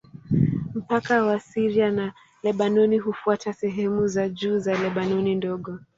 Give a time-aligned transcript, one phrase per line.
[0.81, 2.13] Mpaka wa Syria na
[2.43, 5.79] Lebanoni hufuata sehemu za juu za Lebanoni Ndogo.